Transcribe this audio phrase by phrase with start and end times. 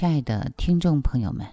[0.00, 1.46] 亲爱的听众朋友们，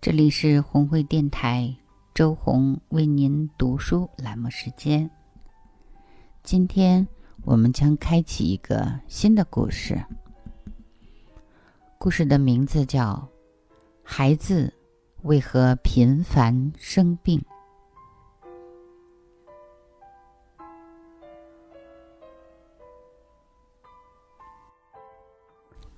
[0.00, 1.72] 这里是红会电台
[2.12, 5.08] 周红为您读书栏目时间。
[6.42, 7.06] 今天
[7.44, 10.04] 我们将开启一个新的故事，
[11.96, 13.12] 故事的名字叫
[14.02, 14.74] 《孩子
[15.22, 17.38] 为何频繁生病》。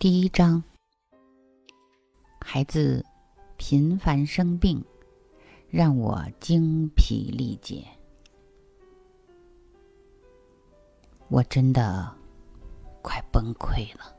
[0.05, 0.63] 第一章，
[2.39, 3.03] 孩子
[3.57, 4.85] 频繁生病，
[5.71, 7.83] 让我精疲力竭。
[11.29, 12.15] 我真的
[13.01, 14.15] 快崩溃了。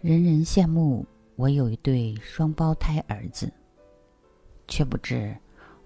[0.00, 3.52] 人人羡慕我有一对双胞胎儿子，
[4.68, 5.36] 却不知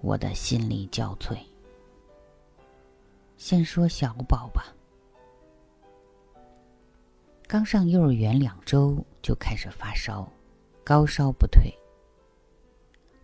[0.02, 1.38] 我的心力交瘁。
[3.38, 4.75] 先说小宝吧。
[7.48, 10.28] 刚上幼儿园两周就开始发烧，
[10.82, 11.72] 高烧不退。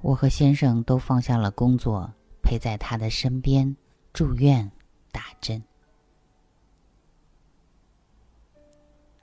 [0.01, 2.09] 我和先生都放下了工作，
[2.41, 3.77] 陪在他的身边
[4.13, 4.71] 住院
[5.11, 5.61] 打针。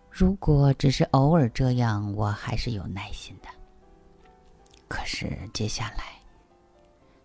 [0.09, 3.47] 如果只是偶尔这样，我还是有耐心的。
[4.89, 6.19] 可是接下来，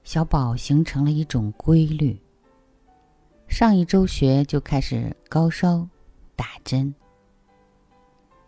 [0.04, 2.16] 小宝形成了一种规律。
[3.48, 5.88] 上一周学就开始高烧，
[6.36, 6.94] 打针。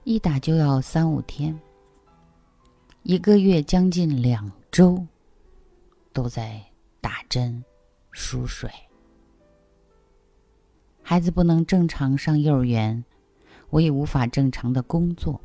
[0.07, 1.61] 一打就要三五天，
[3.03, 5.05] 一个月将近两周，
[6.13, 6.65] 都在
[7.01, 7.61] 打针、
[8.13, 8.71] 输水。
[11.03, 13.05] 孩子不能正常上幼儿园，
[13.71, 15.41] 我也无法正常的工作。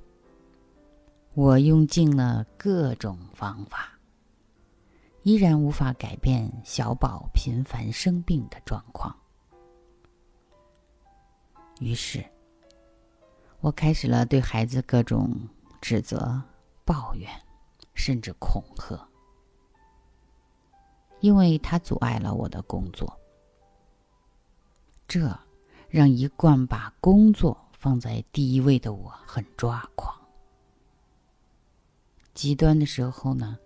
[1.33, 3.97] 我用尽了各种方法，
[5.23, 9.11] 依然无法改变小宝频繁生病的状况。
[11.79, 12.23] 于是。
[13.61, 15.47] 我开始了对孩子各种
[15.79, 16.41] 指责、
[16.83, 17.29] 抱怨，
[17.93, 19.07] 甚至恐吓，
[21.19, 23.15] 因为他阻碍了我的工作。
[25.07, 25.39] 这
[25.89, 30.19] 让一贯把工作放在第一位的我很抓狂。
[32.33, 33.59] 极端的时候呢，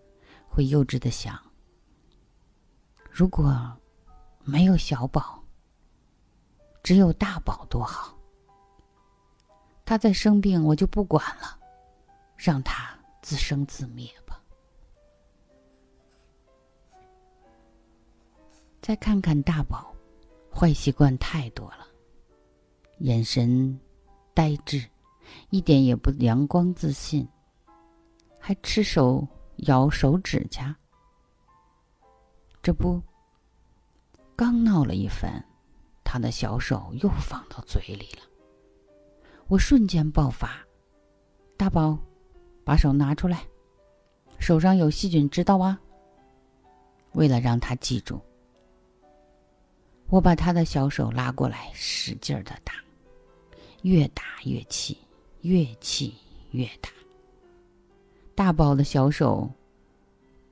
[0.50, 1.40] 会幼稚的想：
[3.10, 3.78] 如果
[4.44, 5.42] 没有小宝，
[6.84, 8.15] 只有大宝多好。
[9.86, 11.60] 他在生病，我就不管了，
[12.36, 14.42] 让他自生自灭吧。
[18.82, 19.94] 再看看大宝，
[20.52, 21.88] 坏习惯太多了，
[23.00, 23.80] 眼神
[24.34, 24.84] 呆滞，
[25.52, 27.28] 一点也不阳光自信，
[28.40, 29.28] 还吃手
[29.68, 30.76] 咬手指甲。
[32.64, 33.00] 这不，
[34.36, 35.44] 刚闹了一番，
[36.04, 38.35] 他的小手又放到嘴里了。
[39.48, 40.58] 我瞬间爆发，
[41.56, 41.98] 大宝，
[42.64, 43.46] 把手拿出来，
[44.40, 45.80] 手上有细菌，知道吗？
[47.14, 48.20] 为了让他记住，
[50.08, 52.74] 我把他的小手拉过来，使劲的打，
[53.84, 54.98] 越打越气，
[55.42, 56.16] 越气
[56.50, 56.90] 越打。
[58.34, 59.48] 大宝的小手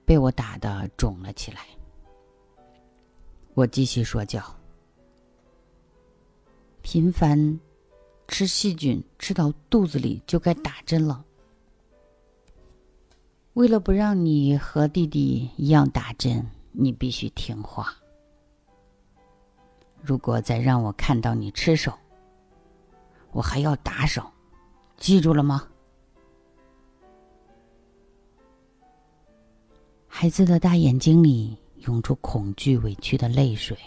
[0.05, 1.65] 被我打的肿了起来。
[3.55, 4.39] 我继续说教，
[6.83, 7.59] 频繁。
[8.33, 11.23] 吃细菌吃到肚子里就该打针了。
[13.53, 17.93] 为了不让你和弟弟一样打针，你必须听话。
[20.01, 21.93] 如果再让我看到你吃手，
[23.31, 24.23] 我还要打手，
[24.97, 25.67] 记住了吗？
[30.07, 33.77] 孩子的大眼睛里涌出恐惧、委屈的泪水，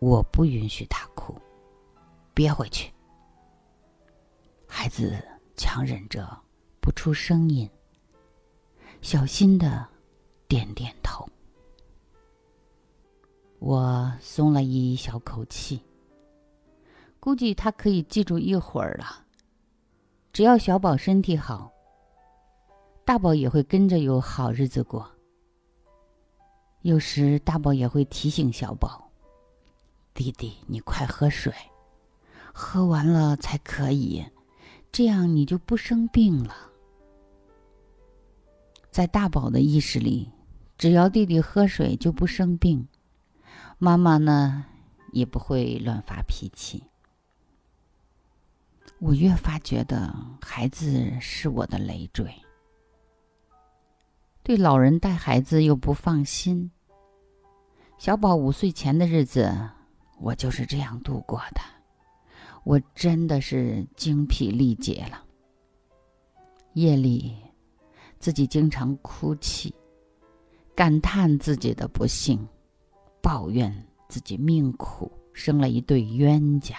[0.00, 1.34] 我不允许他哭，
[2.34, 2.92] 憋回去。
[4.82, 5.22] 孩子
[5.58, 6.26] 强忍着
[6.80, 7.68] 不出声音，
[9.02, 9.86] 小心的
[10.48, 11.28] 点点头。
[13.58, 15.84] 我松了一小口气，
[17.20, 19.22] 估计他可以记住一会儿了。
[20.32, 21.70] 只要小宝身体好，
[23.04, 25.06] 大宝也会跟着有好日子过。
[26.80, 29.10] 有时大宝也会提醒小宝
[30.14, 31.52] ：“弟弟，你快喝水，
[32.50, 34.24] 喝完了才可以，
[34.92, 36.54] 这样你就不生病了。”
[38.90, 40.28] 在大宝的意识里，
[40.76, 42.86] 只要弟弟喝水就不生病，
[43.78, 44.64] 妈妈呢
[45.12, 46.82] 也不会乱发脾气。
[48.98, 52.30] 我越发觉得孩子是我的累赘。
[54.42, 56.70] 对老人带孩子又不放心。
[57.96, 59.54] 小宝五岁前的日子，
[60.18, 61.60] 我就是这样度过的。
[62.64, 65.24] 我真的是精疲力竭了。
[66.74, 67.36] 夜里，
[68.18, 69.74] 自己经常哭泣，
[70.74, 72.38] 感叹自己的不幸，
[73.20, 76.76] 抱怨自己命苦，生了一对冤家。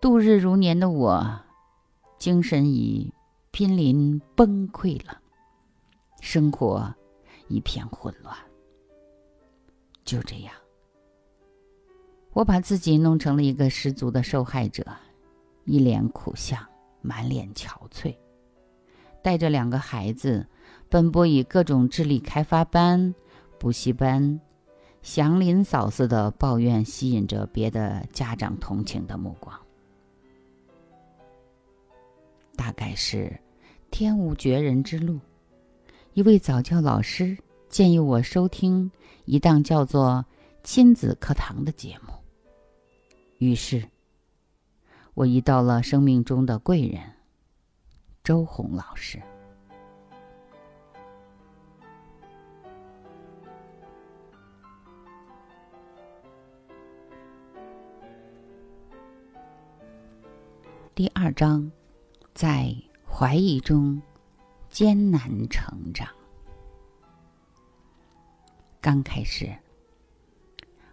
[0.00, 1.40] 度日如年的我，
[2.18, 3.12] 精神已。
[3.50, 5.20] 濒临崩溃了，
[6.20, 6.94] 生活
[7.48, 8.36] 一片混乱。
[10.04, 10.54] 就这样，
[12.38, 14.86] 我把自己弄成了一个十足的受害者，
[15.64, 16.64] 一脸苦相，
[17.02, 18.14] 满脸憔悴，
[19.24, 20.46] 带着两个孩子，
[20.88, 23.12] 奔波于各种智力开发班、
[23.58, 24.40] 补习班，
[25.02, 29.58] 祥林嫂似的抱怨，吸引着别的家长同情的目光。
[32.54, 33.36] 大概是。
[33.90, 35.18] 天无绝人之路，
[36.12, 37.36] 一位早教老师
[37.70, 38.88] 建议我收听
[39.24, 40.24] 一档叫做
[40.62, 42.12] “亲子课堂”的节目。
[43.38, 43.88] 于是，
[45.14, 47.00] 我遇到了生命中的贵人——
[48.22, 49.22] 周红老师。
[60.94, 61.70] 第二章，
[62.34, 62.74] 在。
[63.10, 64.00] 怀疑中，
[64.70, 66.08] 艰难成长。
[68.80, 69.52] 刚开始，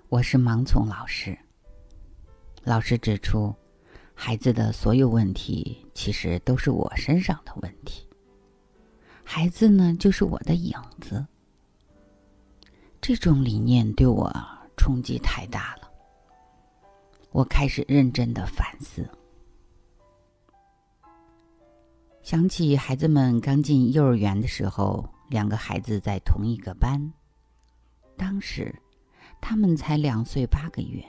[0.09, 1.37] 我是盲从老师。
[2.65, 3.53] 老师指出，
[4.15, 8.09] 孩子的所有问题其实都是我身上的问题。
[9.23, 11.23] 孩子呢，就是我的影子。
[12.99, 14.33] 这种理念对我
[14.75, 15.87] 冲击太大了。
[17.29, 19.07] 我开始认真的反思。
[22.23, 26.99] 想起孩子们刚进幼儿园的时候，两个孩子在同一个班。
[28.17, 28.73] 当时，
[29.39, 31.05] 他们才两岁八个月。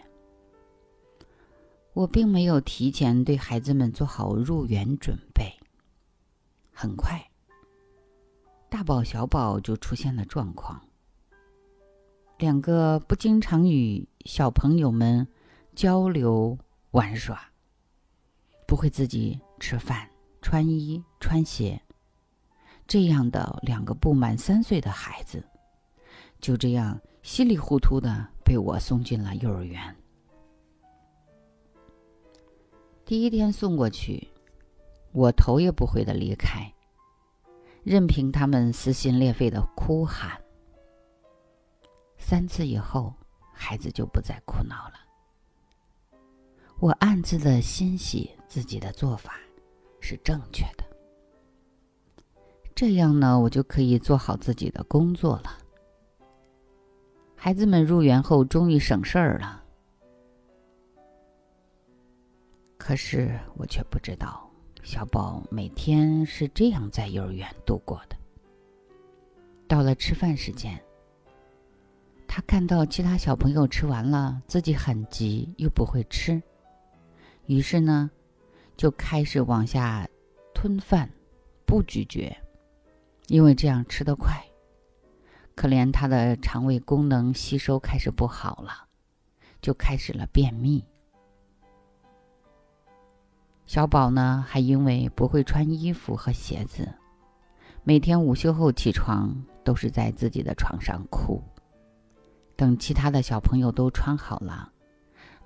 [1.96, 5.50] 我并没有提前对孩子们做好入园准备。
[6.70, 7.19] 很快，
[8.69, 10.78] 大宝、小宝就出现了状况。
[12.37, 15.26] 两个不经常与小朋友们
[15.75, 16.58] 交流
[16.90, 17.40] 玩耍，
[18.66, 20.06] 不会自己吃饭。
[20.43, 21.81] 穿衣穿鞋，
[22.87, 25.43] 这样的两个不满三岁的孩子，
[26.40, 29.96] 就这样稀里糊涂的被我送进了幼儿园。
[33.06, 34.29] 第一天送过去，
[35.12, 36.70] 我头也不回的离开，
[37.82, 40.38] 任凭他们撕心裂肺的哭喊。
[42.19, 43.14] 三次以后，
[43.55, 44.94] 孩子就不再哭闹了。
[46.81, 49.32] 我暗自的欣喜自己的做法。
[49.99, 50.85] 是正确的，
[52.73, 55.58] 这样呢，我就可以做好自己的工作了。
[57.35, 59.65] 孩子们入园后，终于省事儿了。
[62.79, 64.51] 可是我却不知道，
[64.83, 68.17] 小宝每天是这样在幼儿园度过的。
[69.67, 70.81] 到了吃饭时间，
[72.27, 76.43] 他看到其他小朋友吃完了，自己很急又不会吃，
[77.47, 78.11] 于是呢。
[78.79, 80.06] 就开始往下
[80.53, 81.11] 吞饭，
[81.65, 82.37] 不咀嚼，
[83.29, 84.39] 因为这样吃得快。
[85.55, 88.87] 可怜他的肠胃功能吸收开始不好了，
[89.63, 90.85] 就开始了便秘。
[93.67, 96.89] 小宝呢，还因为不会穿衣服和鞋子，
[97.82, 101.43] 每天午休后起床都是在自己的床上哭。
[102.55, 104.73] 等其他的小朋友都穿好了，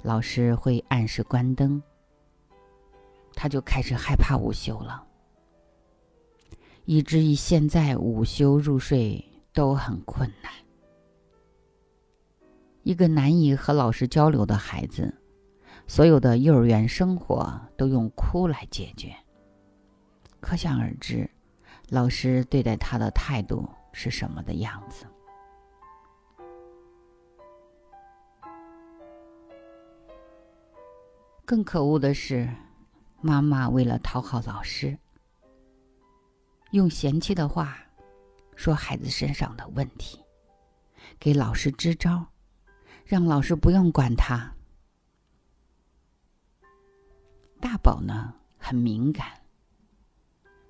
[0.03, 1.83] 老师会按时关灯。
[3.35, 5.03] 他就开始害怕午休了，
[6.85, 9.25] 以至于现在午休入睡
[9.55, 10.53] 都很困难。
[12.83, 15.15] 一个难以和老师交流的孩子，
[15.91, 19.13] 所有的幼儿园生活都用哭来解决。
[20.39, 21.29] 可想而知，
[21.89, 25.05] 老师对待他的态度是什么的样子。
[31.45, 32.49] 更可恶的是。
[33.21, 34.97] 妈妈为了讨好老师，
[36.71, 37.77] 用嫌弃的话
[38.55, 40.25] 说孩子身上的问题，
[41.19, 42.25] 给老师支招，
[43.05, 44.55] 让老师不用管他。
[47.61, 49.27] 大宝呢很敏感，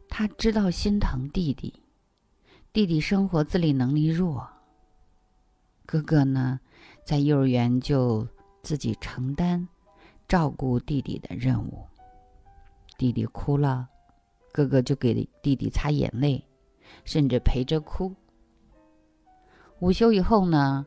[0.08, 1.82] 他知道心疼弟弟，
[2.72, 4.46] 弟弟生活自理能力弱。
[5.86, 6.58] 哥哥呢
[7.04, 8.26] 在幼儿园就
[8.62, 9.66] 自己承担
[10.28, 11.86] 照顾弟弟的任务，
[12.98, 13.88] 弟弟哭了，
[14.52, 16.44] 哥哥就给弟弟擦眼泪，
[17.04, 18.14] 甚至陪着哭。
[19.78, 20.84] 午休以后呢，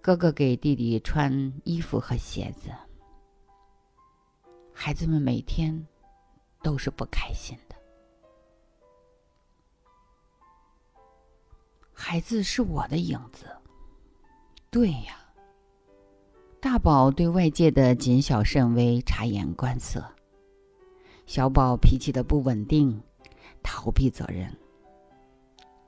[0.00, 2.70] 哥哥给弟弟穿衣服和鞋子。
[4.78, 5.86] 孩子们每天
[6.62, 7.74] 都是不开心的。
[11.94, 13.46] 孩子是我的影子，
[14.70, 15.18] 对呀。
[16.60, 19.98] 大宝对外界的谨小慎微、察言观色；
[21.24, 23.02] 小宝脾气的不稳定、
[23.62, 24.54] 逃避责任，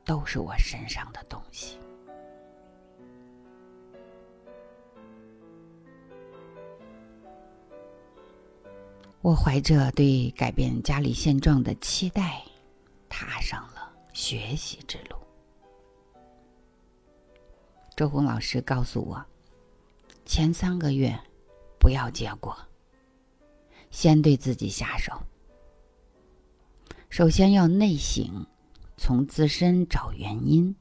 [0.03, 1.79] 都是我身上的东西。
[9.21, 12.41] 我怀着对改变家里现状的期待，
[13.09, 15.17] 踏上了学习之路。
[17.97, 19.21] 周红老师告诉我，
[20.25, 21.19] 前三个月
[21.81, 22.57] 不要结果，
[23.91, 25.13] 先对自己下手。
[27.11, 28.47] 首先要内省，
[28.97, 30.73] 从自身找原因，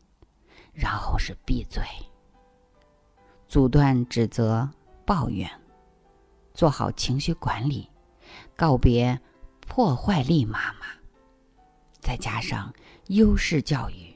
[0.74, 1.84] 然后是闭嘴，
[3.48, 4.70] 阻断指责、
[5.08, 5.50] 抱怨，
[6.54, 7.90] 做好情绪管理。
[8.58, 9.18] 告别
[9.62, 10.88] 破坏力妈妈，
[12.02, 12.74] 再加上
[13.10, 14.12] 优势教育，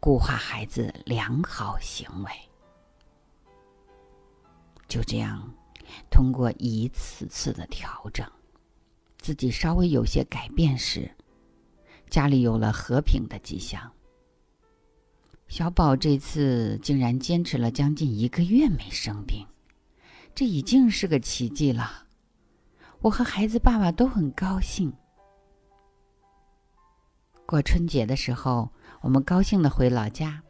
[0.00, 2.30] 固化孩子良好行为。
[4.88, 5.52] 就这样，
[6.10, 8.26] 通过一次次的调整，
[9.18, 11.14] 自己稍微有些改变时，
[12.08, 13.92] 家里有了和平的迹象。
[15.48, 19.46] 小宝这次竟然坚持了将近一个月没生病，
[20.34, 22.05] 这已经是个奇迹了。
[23.06, 24.92] 我和孩子爸爸都很高兴。
[27.46, 28.68] 过春节的时候，
[29.00, 30.42] 我们高兴的回老家，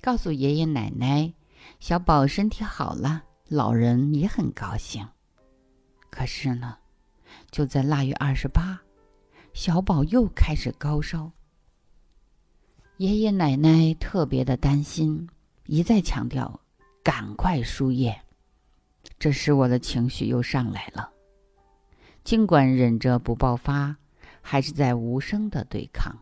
[0.00, 1.34] 告诉爷爷奶奶，
[1.80, 5.04] 小宝身体好了，老人也很高兴。
[6.08, 6.78] 可是呢，
[7.50, 8.80] 就在腊月二十八，
[9.52, 11.28] 小宝又开始高烧。
[12.98, 15.28] 爷爷奶奶特别的担心，
[15.64, 16.60] 一再强调
[17.02, 18.16] 赶快输液。
[19.18, 21.14] 这时我的情绪又上来了。
[22.26, 23.98] 尽管忍着不爆发，
[24.42, 26.12] 还是在无声的对抗。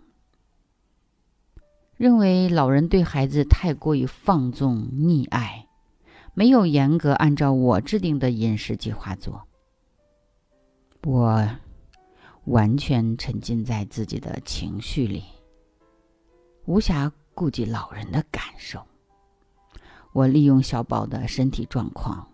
[1.96, 5.66] 认为老人对孩子太过于放纵溺爱，
[6.34, 9.48] 没有严格按照我制定的饮食计划做。
[11.04, 11.48] 我
[12.44, 15.24] 完全沉浸在自己的情绪里，
[16.66, 18.86] 无暇顾及老人的感受。
[20.12, 22.28] 我利用小宝的身体状况，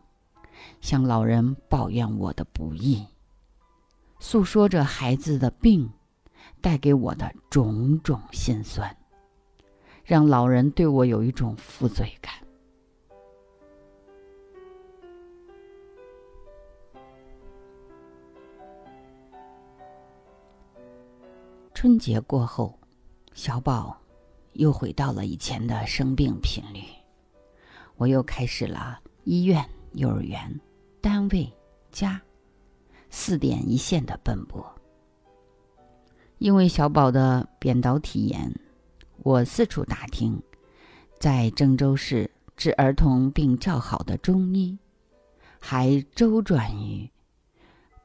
[0.80, 3.06] 向老人抱怨我的不易。
[4.22, 5.90] 诉说着孩子的病
[6.60, 8.94] 带给我的种种心酸，
[10.04, 12.34] 让老人对我有一种负罪感。
[21.72, 22.78] 春节过后，
[23.32, 23.98] 小宝
[24.52, 26.82] 又回到了以前的生病频率，
[27.96, 30.60] 我又开始了医院、幼儿园、
[31.00, 31.50] 单位、
[31.90, 32.20] 家。
[33.11, 34.64] 四点一线的奔波。
[36.38, 38.50] 因为小宝的扁桃体炎，
[39.19, 40.40] 我四处打听，
[41.19, 44.79] 在郑州市治儿童病较好的中医，
[45.59, 47.11] 还周转于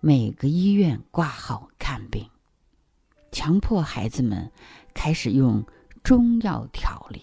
[0.02, 2.30] 每个医院挂号看病，
[3.32, 4.52] 强迫孩子们
[4.94, 5.66] 开始用
[6.04, 7.22] 中药调理，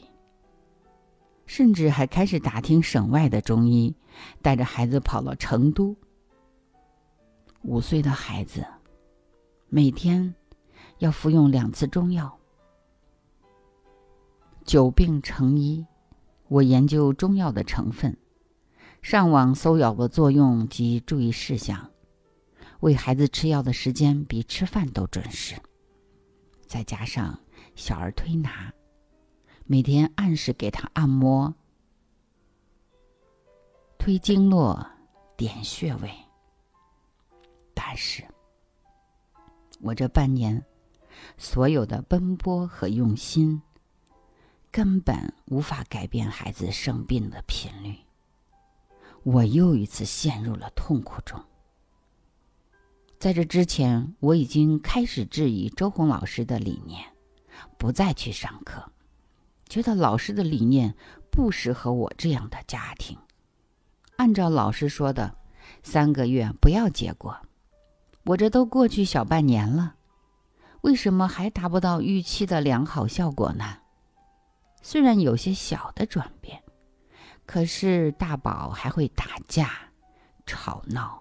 [1.44, 3.94] 甚至还开始打听省外的中医，
[4.40, 5.94] 带着孩子跑了成都。
[7.64, 8.66] 五岁的孩子
[9.68, 10.34] 每天
[10.98, 12.36] 要服用两次中药。
[14.64, 15.86] 久病成医，
[16.48, 18.16] 我研究中药的成分，
[19.00, 21.88] 上网搜药的作用及注意事项，
[22.80, 25.54] 为孩子吃药的时间比吃饭都准时。
[26.66, 27.38] 再加上
[27.76, 28.72] 小儿推拿，
[29.66, 31.54] 每天按时给他按摩、
[33.98, 34.84] 推经络、
[35.36, 36.10] 点穴位。
[37.84, 38.24] 但是，
[39.80, 40.64] 我这半年
[41.36, 43.60] 所有的奔波和用心，
[44.70, 47.96] 根本无法改变孩子生病的频率。
[49.24, 51.44] 我又一次陷入了痛苦中。
[53.18, 57.04] 在这之前，我已经开始质疑周红老师的理念，
[57.76, 58.90] 不再去上课，
[59.68, 60.94] 觉得老师的理念
[61.30, 63.18] 不适合我这样的家庭。
[64.16, 65.36] 按照老师说的，
[65.82, 67.36] 三个月不要结果。
[68.24, 69.96] 我这都过去小半年了，
[70.82, 73.78] 为什么还达不到预期的良好效果呢？
[74.80, 76.62] 虽然有些小的转变，
[77.46, 79.70] 可是大宝还会打架、
[80.46, 81.20] 吵闹，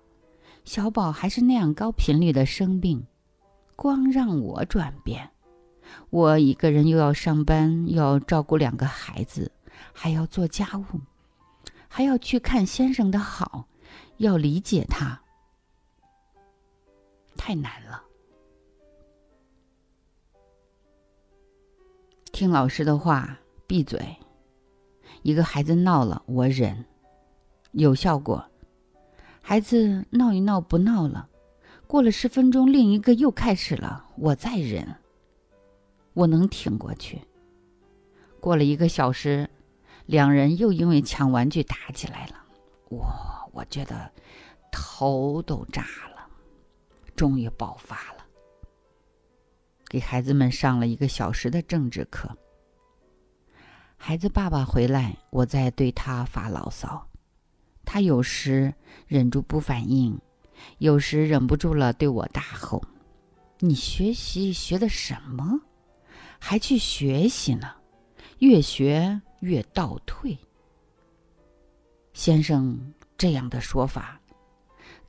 [0.63, 3.05] 小宝还是那样高频率的生病。
[3.75, 5.31] 光让我转变，
[6.12, 9.51] 我一个人又要上班，又要照顾两个孩子，
[9.91, 11.01] 还要做家务，
[11.88, 13.67] 还要去看先生的好，
[14.17, 15.20] 要理解他。
[17.43, 18.03] 太难了。
[22.31, 24.00] 听老师的话，闭嘴。
[25.24, 26.86] 一个孩子闹了，我忍，
[27.71, 28.45] 有效果。
[29.41, 31.27] 孩子闹一闹不闹了，
[31.88, 34.95] 过了十分钟，另一个又开始了，我再忍。
[36.13, 37.19] 我能挺过去。
[38.39, 39.50] 过了一个小时，
[40.05, 42.36] 两人又因为抢玩具打起来了，
[42.89, 43.03] 我
[43.51, 44.12] 我觉得
[44.71, 46.11] 头都炸了。
[47.21, 48.25] 终于爆发了，
[49.87, 52.35] 给孩子们上了一个小时的政治课。
[53.95, 57.07] 孩子爸爸回来，我在对他发牢骚，
[57.85, 58.73] 他有时
[59.05, 60.19] 忍住不反应，
[60.79, 62.83] 有时忍不住了对我大吼
[63.61, 65.61] ：“你学习学的什么？
[66.39, 67.71] 还去学习呢？
[68.39, 70.35] 越学越倒退。”
[72.13, 74.19] 先生这样的说法，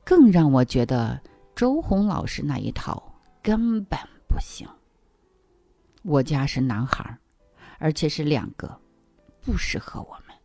[0.03, 1.19] 更让我觉得。
[1.55, 4.67] 周红老师那一套根本不行。
[6.01, 7.17] 我家是男孩，
[7.77, 8.79] 而且是两个，
[9.39, 10.35] 不适合我们。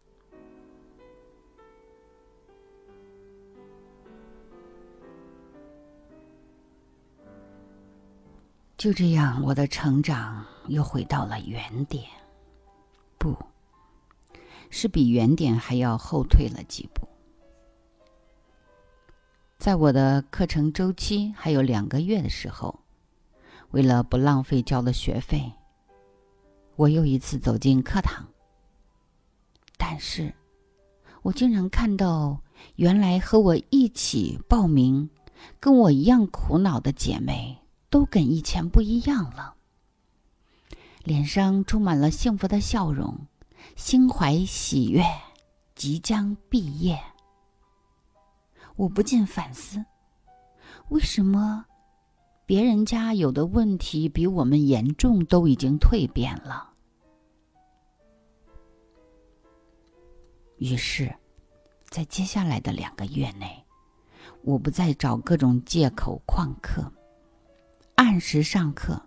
[8.77, 12.05] 就这样，我的成长又回到了原点，
[13.19, 13.35] 不
[14.71, 17.09] 是比原点还要后退了几步。
[19.59, 22.79] 在我的课程周期还有两个月的时候，
[23.73, 25.53] 为了不浪费交的学费，
[26.77, 28.25] 我又一次走进课堂。
[29.77, 30.33] 但是，
[31.23, 32.41] 我竟然看到
[32.77, 35.11] 原来和我一起报名、
[35.59, 37.59] 跟我一样苦恼的姐妹，
[37.91, 39.55] 都跟以前不一样了，
[41.03, 43.27] 脸上充满了幸福的笑容，
[43.75, 45.03] 心怀喜悦，
[45.75, 46.97] 即将毕业。
[48.79, 49.85] 我不禁反思：
[50.91, 51.67] 为什么
[52.47, 56.73] 别人家有的问题比我们严重，都已经蜕变了？
[60.59, 61.13] 于是，
[61.89, 63.65] 在接下来的两个月内，
[64.43, 66.89] 我不再找各种借口旷课，
[67.97, 69.03] 按时上课，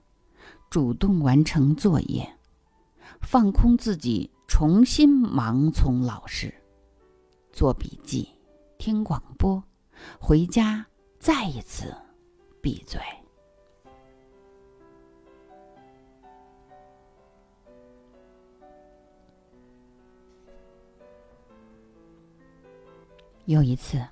[0.70, 2.30] 主动完成作业，
[3.22, 6.54] 放空自己，重新盲从老师，
[7.54, 8.28] 做笔记。
[8.82, 9.64] 听广播，
[10.20, 10.84] 回家
[11.20, 11.96] 再一次
[12.64, 13.00] 闭嘴。
[23.46, 24.04] 有一次，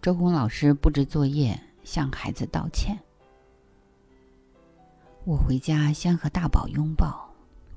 [0.00, 2.96] 周红老师布置作业，向孩子道歉。
[5.24, 7.28] 我回家先和大宝拥抱，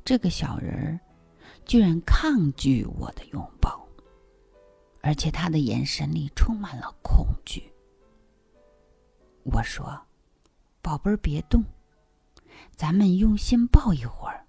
[0.06, 1.00] 这个小人儿
[1.66, 3.83] 居然抗拒我的拥抱。
[5.04, 7.62] 而且他的眼神里充满了恐惧。
[9.44, 10.02] 我说
[10.82, 11.62] ：“宝贝儿，别动，
[12.74, 14.48] 咱们用心抱一会儿。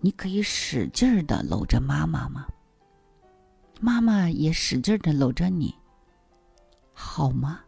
[0.00, 2.46] 你可以使劲儿的搂着妈妈吗？
[3.78, 5.74] 妈妈也使劲儿的搂着你，
[6.94, 7.60] 好吗？”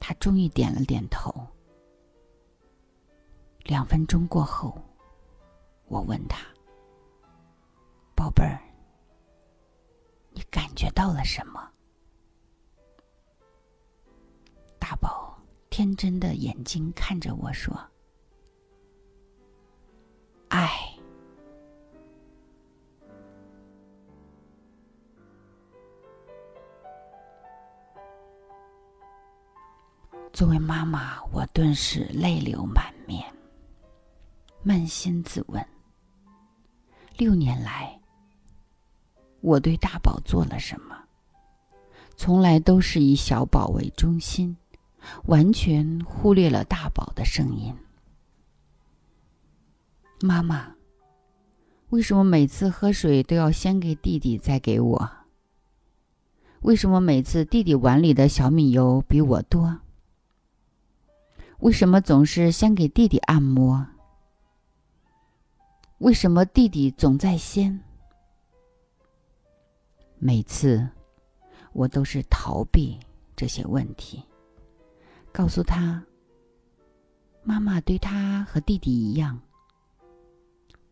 [0.00, 1.32] 他终于点了点头。
[3.62, 4.76] 两分钟过后，
[5.86, 6.44] 我问他
[8.16, 8.60] ：“宝贝儿。”
[10.94, 11.68] 到了什么？
[14.78, 15.36] 大宝
[15.68, 17.76] 天真的眼睛看着我说
[20.48, 20.70] ：“爱。”
[30.32, 33.24] 作为妈妈，我顿时泪流满面，
[34.64, 35.64] 扪心自问：
[37.16, 38.00] 六年来。
[39.44, 40.96] 我对大宝做了什么？
[42.16, 44.56] 从来都是以小宝为中心，
[45.26, 47.76] 完全忽略了大宝的声音。
[50.22, 50.74] 妈妈，
[51.90, 55.10] 为什么每次喝水都要先给弟弟再给我？
[56.62, 59.80] 为什么每次弟弟碗里的小米油比我多？
[61.58, 63.86] 为什么总是先给弟弟按摩，
[65.98, 67.82] 为什么弟弟总在先？
[70.18, 70.88] 每次
[71.72, 72.98] 我都是逃避
[73.36, 74.22] 这些问题，
[75.32, 76.02] 告诉他
[77.42, 79.38] ：“妈妈对他和弟弟一样，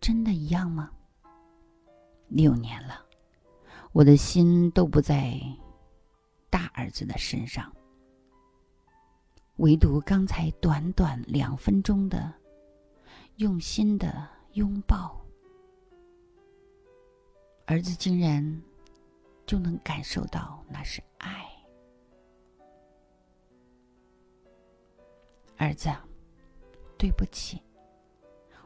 [0.00, 0.90] 真的一样吗？”
[2.28, 3.06] 六年了，
[3.92, 5.40] 我的心都不在
[6.50, 7.72] 大儿子的身上，
[9.56, 12.34] 唯独刚才短短两分钟的
[13.36, 15.24] 用心的拥抱，
[17.66, 18.62] 儿子竟然。
[19.52, 21.46] 就能感受到那是爱，
[25.58, 25.90] 儿子，
[26.96, 27.62] 对不起，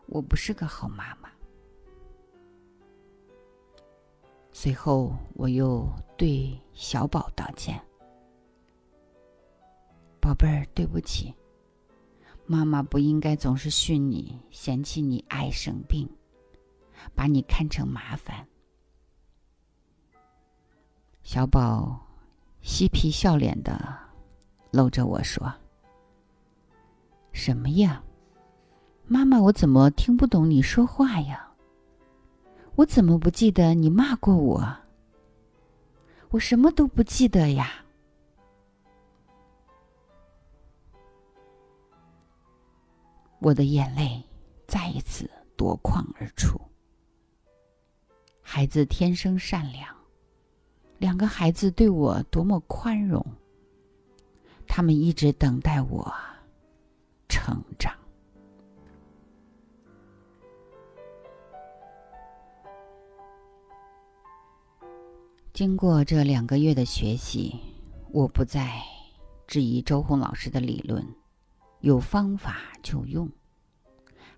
[0.07, 1.29] 我不是个好妈妈。
[4.53, 7.85] 随后，我又对小宝道歉
[10.23, 11.35] ：“宝贝儿，对不起，
[12.47, 16.09] 妈妈不应该总是训你，嫌弃你爱生病，
[17.13, 18.47] 把你看成麻烦。”
[21.27, 22.01] 小宝
[22.63, 23.99] 嬉皮笑脸的
[24.71, 25.53] 搂着我说
[27.35, 28.01] ：“什么呀，
[29.09, 31.53] 妈妈，我怎么听不懂你说话呀？
[32.77, 34.65] 我怎么不记得你骂过我？
[36.31, 37.85] 我什么都不记得呀！”
[43.41, 44.23] 我的眼泪
[44.69, 46.57] 再一次夺眶而出。
[48.41, 49.93] 孩子天生善良。
[50.99, 53.25] 两个孩子对我多么宽容，
[54.67, 56.13] 他们一直等待我
[57.29, 57.93] 成长。
[65.53, 67.59] 经过这两个月的学习，
[68.11, 68.83] 我不再
[69.47, 71.07] 质疑周红老师的理论，
[71.81, 73.29] 有方法就用。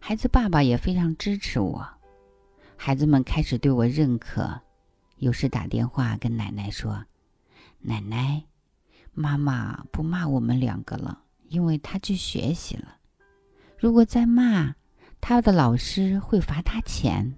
[0.00, 1.84] 孩子爸爸也非常支持我，
[2.76, 4.60] 孩子们开始对我认可。
[5.18, 7.04] 有时打电话跟奶奶说
[7.81, 8.44] ：“奶奶，
[9.12, 12.98] 妈妈不骂我们两个了，因为她去学习了。
[13.76, 14.74] 如果再骂，
[15.20, 17.37] 她的老师会罚她钱。”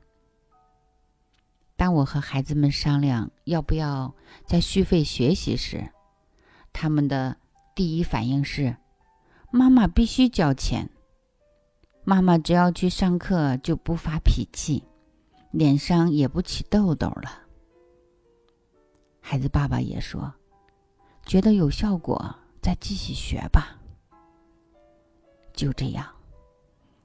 [1.76, 4.14] 当我和孩子们商量要不要
[4.44, 5.90] 再续费学习时，
[6.74, 7.38] 他们的
[7.74, 8.76] 第一反应是
[9.50, 10.90] ：“妈妈必须交钱。
[12.04, 14.84] 妈妈只要去上课就不发脾气，
[15.50, 17.39] 脸上也不起痘痘了。”
[19.20, 20.32] 孩子爸爸也说
[21.24, 23.78] ：“觉得有效果，再继续学吧。”
[25.52, 26.06] 就这样，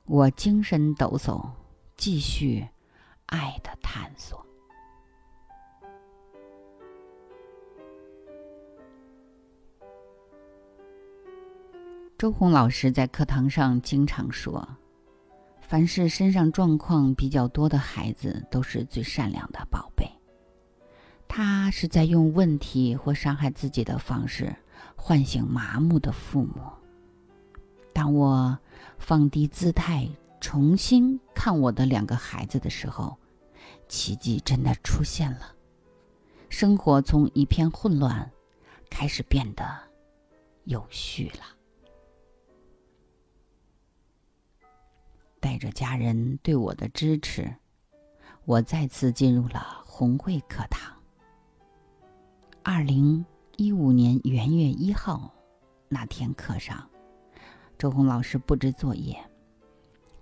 [0.05, 1.45] 我精神抖擞，
[1.97, 2.65] 继续
[3.27, 4.43] 爱的探索。
[12.17, 14.65] 周红老师在课堂上经常说
[15.61, 20.09] ：“凡是身上状况比较多的孩子，都是最善良的宝贝。”
[21.27, 24.55] 他是在用问题或伤害自己的方式
[24.95, 26.61] 唤醒麻木的父母。
[27.93, 28.57] 当我
[28.97, 30.09] 放低姿态，
[30.39, 33.17] 重新看我的两个孩子的时候，
[33.87, 35.53] 奇迹真的出现了。
[36.49, 38.31] 生活从一片混乱，
[38.89, 39.65] 开始变得
[40.63, 41.43] 有序了。
[45.39, 47.55] 带着家人对我的支持，
[48.45, 50.94] 我再次进入了红会课堂。
[52.67, 53.23] 二零
[53.57, 55.31] 一五年元月一号
[55.87, 56.83] 那天课上，
[57.77, 59.15] 周红老师布置作业，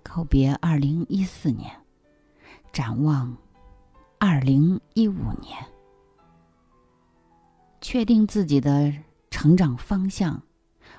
[0.04, 1.74] 告别二零一四年，
[2.74, 3.34] 展望
[4.20, 5.58] 二零一五年，
[7.80, 8.94] 确定自己的
[9.32, 10.44] 成长方向，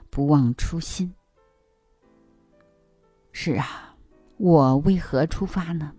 [0.09, 1.15] 不忘初心。
[3.33, 3.95] 是啊，
[4.39, 5.93] 我为何出发呢？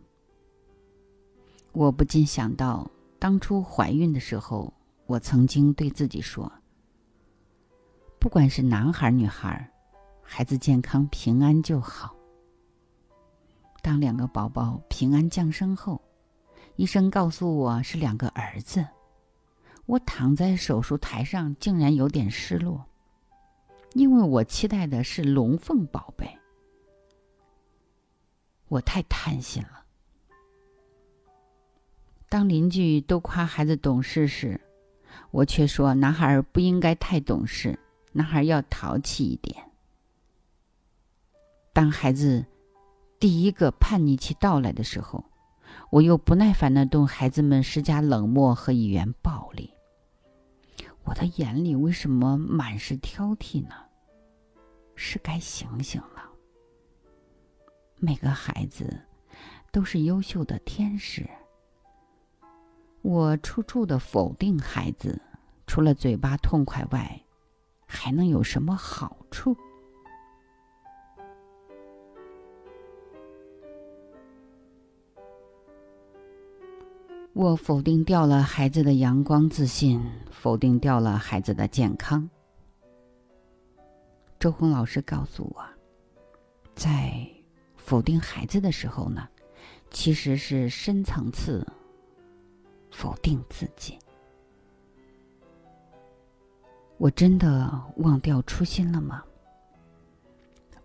[1.72, 4.74] 我不禁想到当初怀孕的时候。
[5.08, 6.52] 我曾经对自己说
[8.20, 9.72] ：“不管是男孩女孩，
[10.22, 12.16] 孩子健康平安就好。”
[13.84, 16.02] 当两个宝宝平安降生后，
[16.76, 18.84] 医生告诉我是两个儿子，
[19.86, 22.84] 我躺在手术台上，竟然有点失落，
[23.94, 26.28] 因为我期待的是龙凤宝贝。
[28.68, 29.86] 我太贪心了。
[32.28, 34.60] 当邻居都夸孩子懂事时，
[35.36, 37.78] 我却说，男孩不应该太懂事，
[38.14, 39.70] 男孩要淘气一点。
[41.74, 42.46] 当孩子
[43.20, 45.22] 第一个叛逆期到来的时候，
[45.92, 49.70] 我又不耐烦的对孩子们施加冷漠和语言暴力。
[51.04, 53.76] 我的眼里为什么满是挑剔呢？
[54.96, 56.30] 是该醒醒了。
[57.98, 58.98] 每个孩子
[59.70, 61.30] 都是优秀的天使。
[63.02, 65.22] 我处处的否定孩子，
[65.68, 67.22] 除了嘴巴痛快外，
[67.86, 69.56] 还能有什么好处？
[77.34, 80.02] 我否定掉了孩子的阳光自信，
[80.32, 82.30] 否定掉了孩子的健康。
[84.40, 85.66] 周红老师告诉我，
[86.76, 87.28] 在
[87.76, 89.28] 否定孩子的时候呢，
[89.92, 91.68] 其实是深层次
[92.90, 94.00] 否定自己。
[96.98, 99.24] 我真的忘掉初心了吗？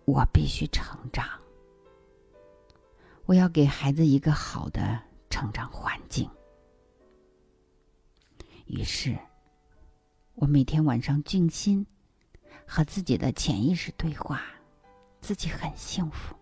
[0.05, 1.27] 我必须成长，
[3.25, 6.29] 我要给孩子一个好的成长环境。
[8.65, 9.17] 于是，
[10.35, 11.85] 我每天晚上静心。
[12.73, 14.41] 和自己的潜意识对话，
[15.19, 16.33] 自己很幸福。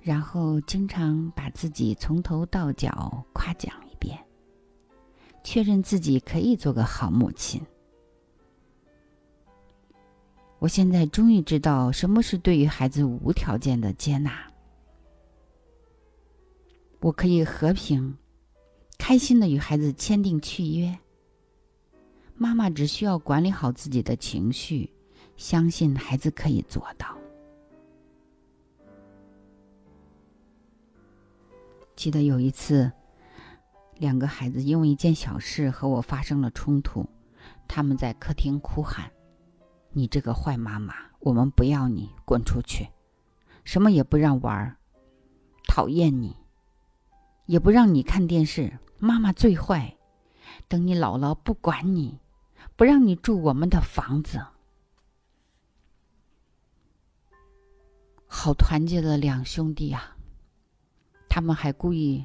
[0.00, 4.18] 然后经常把自己从头到脚夸奖一遍，
[5.44, 7.60] 确认自己可以做个好母亲。
[10.60, 14.46] 我现在终于知道什么是对于孩子无条件的接纳。
[17.00, 18.14] 我可以和平、
[18.98, 20.96] 开心的与孩子签订契约。
[22.34, 24.90] 妈妈只需要管理好自己的情绪，
[25.34, 27.16] 相信孩子可以做到。
[31.96, 32.92] 记得有一次，
[33.96, 37.06] 两个孩子因为一件小事和我发生了冲突，
[37.66, 39.10] 他们在客厅哭喊
[39.92, 42.88] ：“你这个坏妈妈，我们不要你，滚出去！
[43.64, 44.76] 什么也不让玩儿，
[45.68, 46.36] 讨厌你，
[47.46, 49.96] 也不让你看电视，妈妈最坏。
[50.68, 52.18] 等你老了，不管你。”
[52.76, 54.42] 不让你住我们的房子，
[58.26, 60.16] 好团结的两兄弟啊！
[61.28, 62.24] 他们还故意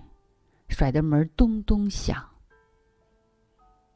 [0.69, 2.25] 甩的门咚咚响。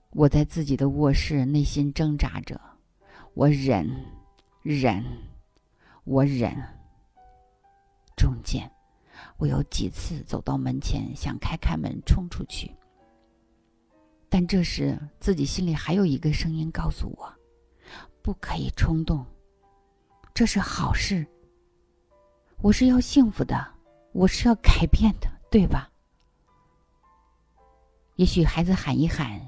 [0.10, 2.60] 我在自己的卧室内心挣扎着，
[3.40, 3.90] 我忍，
[4.64, 5.02] 忍，
[6.04, 6.54] 我忍。
[8.18, 8.70] 中间，
[9.38, 12.70] 我有几次走到门前，想开开门冲出去。
[14.28, 17.34] 但这时，自己心里还有一个声音告诉我：
[18.22, 19.26] 不可以冲动，
[20.34, 21.26] 这是好事。
[22.62, 23.74] 我是要幸福的，
[24.12, 25.90] 我是要改变的，对吧？
[28.18, 29.40] 也许孩子喊一喊，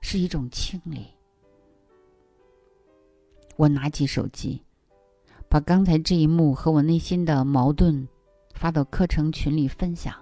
[0.00, 1.11] 是一种清理。
[3.62, 4.60] 我拿起手机，
[5.48, 8.08] 把刚才这一幕和我内心的矛盾
[8.54, 10.12] 发到课程群里分享，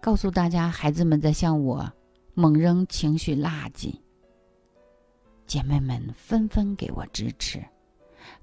[0.00, 1.92] 告诉大家，孩子们在向我。
[2.32, 3.94] 猛扔情绪垃圾，
[5.44, 7.62] 姐妹们纷纷给我支持，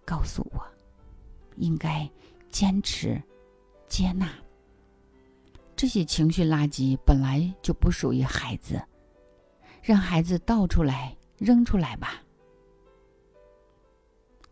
[0.06, 0.62] 告诉我
[1.56, 2.08] 应该
[2.52, 3.20] 坚持
[3.88, 4.30] 接纳
[5.76, 8.80] 这些情绪垃圾，本来就不属于孩子，
[9.82, 12.22] 让孩子倒出来扔出来吧。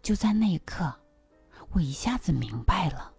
[0.03, 0.93] 就在那一刻，
[1.71, 3.13] 我一下子明白了，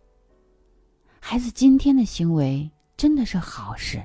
[1.18, 4.04] 孩子今天的行为真的是好事。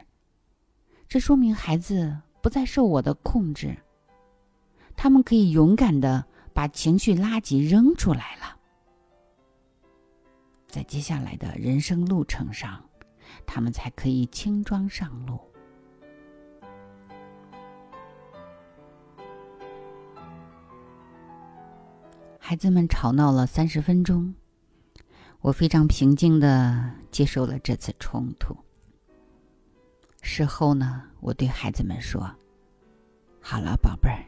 [1.06, 3.78] 这说明孩子不再受我的控制，
[4.96, 8.58] 他们可以勇敢的把情绪垃圾扔出来了。
[10.66, 12.82] 在接下来的人生路程上，
[13.46, 15.38] 他们才可以轻装上路。
[22.50, 24.34] 孩子们吵闹了三十分钟，
[25.42, 28.58] 我非常平静的接受了这次冲突。
[30.24, 32.28] 事后呢，我对孩子们说
[33.40, 34.26] ：“好了，宝贝儿，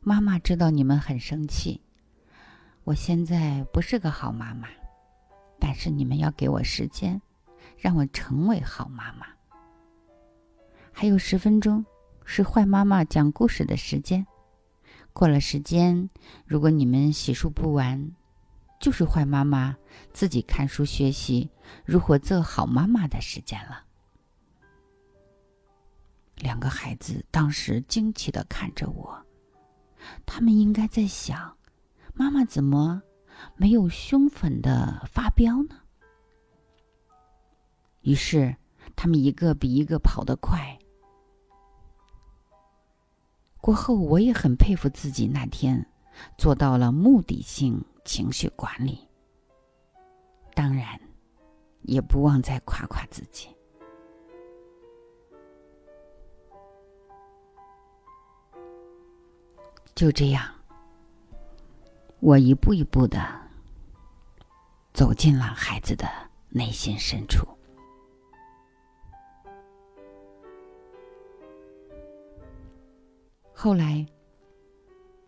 [0.00, 1.80] 妈妈知道你们很生气，
[2.82, 4.66] 我现在不是个好妈妈，
[5.60, 7.22] 但是你们要给我时间，
[7.78, 9.28] 让我成为好妈妈。
[10.90, 11.86] 还有十分钟
[12.24, 14.26] 是坏妈妈讲故事的时间，
[15.12, 16.08] 过了时间，
[16.46, 18.12] 如果你们洗漱不完，
[18.80, 19.76] 就是坏妈妈
[20.12, 21.50] 自己看书学习
[21.84, 23.84] 如何做好妈妈的时间了。”
[26.36, 29.26] 两个孩子当时惊奇的看着我，
[30.24, 31.54] 他们应该在想：
[32.14, 33.02] 妈妈怎么
[33.56, 35.76] 没有凶狠的发飙呢？
[38.00, 38.56] 于是，
[38.96, 40.78] 他们一个比一个跑得快。
[43.60, 45.86] 过后，我也很佩服自己那天
[46.38, 49.06] 做到了目的性情绪管理。
[50.54, 50.98] 当然，
[51.82, 53.48] 也不忘再夸夸自己。
[59.94, 60.42] 就这样，
[62.20, 63.20] 我一步一步的
[64.94, 66.08] 走进了孩子的
[66.48, 67.46] 内心深处。
[73.62, 74.06] 后来，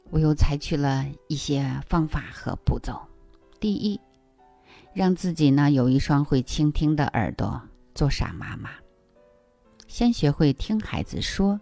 [0.09, 2.99] 我又采取了一些方法和步骤。
[3.61, 4.01] 第一，
[4.95, 7.61] 让自己呢有一双会倾听的耳朵，
[7.95, 8.71] 做傻妈妈。
[9.87, 11.61] 先学会听孩子说，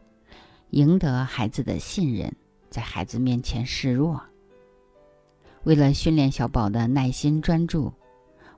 [0.69, 2.33] 赢得孩子的信任，
[2.71, 4.23] 在孩子面前示弱。
[5.65, 7.93] 为了训练小宝的耐心专注，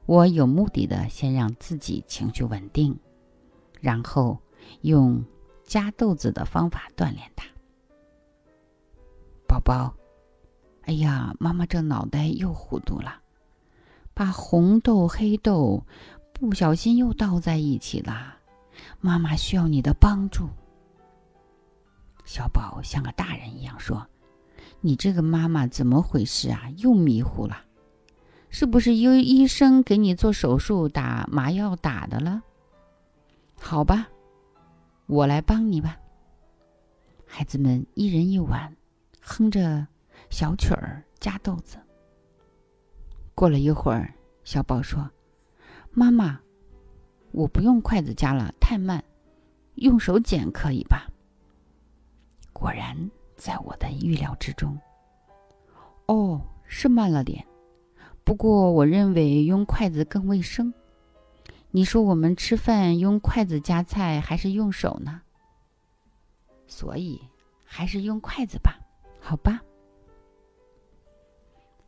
[0.04, 2.94] 我有目的的先让自己情绪稳定，
[3.80, 4.36] 然后
[4.82, 5.24] 用
[5.64, 7.46] 加豆子的方法锻炼他。
[9.52, 9.94] 宝宝，
[10.84, 13.20] 哎呀，妈妈这脑袋又糊涂了，
[14.14, 15.84] 把红豆、黑豆
[16.32, 18.38] 不小心又倒在一起了。
[19.02, 20.48] 妈妈需要你的帮助。
[22.24, 24.06] 小宝像个大人一样说
[24.80, 26.70] ：“你这个妈妈怎么回事啊？
[26.78, 27.58] 又迷糊了，
[28.48, 32.42] 是不是医医生给你做手术打麻药打的了？”
[33.60, 34.08] 好吧，
[35.04, 35.98] 我来帮你吧。
[37.26, 38.74] 孩子们一人一碗。
[39.24, 39.86] 哼着
[40.30, 41.78] 小曲儿夹豆子。
[43.34, 45.08] 过了一会儿，小宝说
[45.92, 46.38] ：“妈妈，
[47.30, 49.02] 我不用筷子夹了，太慢，
[49.76, 51.08] 用手捡可以吧？”
[52.52, 54.76] 果然在我的预料之中。
[56.06, 57.46] 哦，是慢了点，
[58.24, 60.74] 不过我认为用筷子更卫生。
[61.70, 65.22] 你说我们吃饭用筷子夹菜还是用手呢？
[66.66, 67.22] 所以
[67.64, 68.78] 还是用筷子吧。
[69.24, 69.62] 好吧，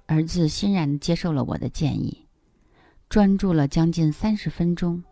[0.07, 2.27] 儿子欣然接受了我的建议，
[3.09, 5.03] 专注了将近三十分钟。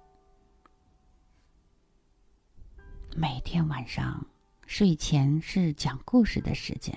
[3.17, 4.25] 每天晚上
[4.67, 6.97] 睡前是讲故事的时间。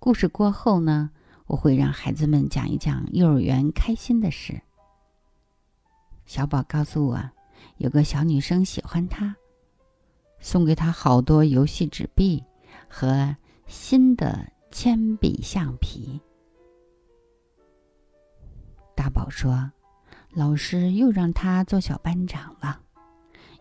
[0.00, 1.10] 故事过后呢，
[1.46, 4.60] 我会让孩子们讲一讲幼儿园开心的事。
[6.26, 7.30] 小宝告诉我，
[7.76, 9.36] 有个小女生喜欢他，
[10.40, 12.42] 送给他好多游戏纸币
[12.88, 13.36] 和。
[13.70, 16.20] 新的铅笔橡皮。
[18.96, 19.70] 大宝说
[20.34, 22.82] ：“老师又让他做小班长了，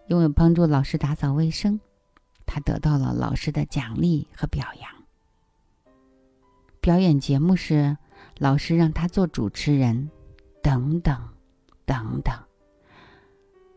[0.07, 1.79] 因为帮助老师打扫卫生，
[2.47, 4.91] 他得到了老师的奖励和表扬。
[6.81, 7.95] 表演节目时，
[8.39, 10.09] 老师让他做主持人，
[10.63, 11.15] 等等，
[11.85, 12.33] 等等，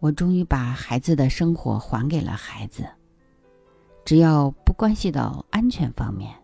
[0.00, 2.88] 我终于把孩子的生活还给了孩子，
[4.02, 6.34] 只要不关系到安全方面，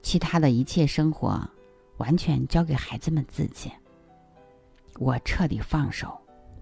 [0.00, 1.38] 其他的一切生活
[1.98, 3.70] 完全交给孩子们自己。
[4.98, 6.18] 我彻底放手，